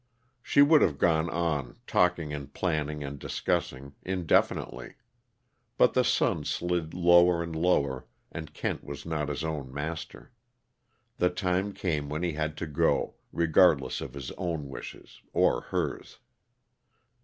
[0.41, 4.95] She would have gone on, talking and planning and discussing, indefinitely.
[5.77, 10.31] But the sun slid lower and lower, and Kent was not his own master.
[11.17, 16.17] The time came when he had to go, regardless of his own wishes, or hers.